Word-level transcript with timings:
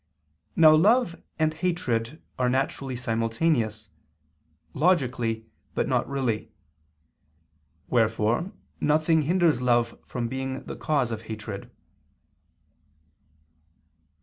Now 0.55 0.73
love 0.73 1.21
and 1.37 1.53
hatred 1.53 2.19
are 2.39 2.49
naturally 2.49 2.95
simultaneous, 2.95 3.91
logically 4.73 5.45
but 5.75 5.87
not 5.87 6.09
really. 6.09 6.49
Wherefore 7.87 8.51
nothing 8.79 9.21
hinders 9.21 9.61
love 9.61 9.95
from 10.03 10.27
being 10.27 10.63
the 10.63 10.75
cause 10.75 11.11
of 11.11 11.21
hatred. 11.29 11.69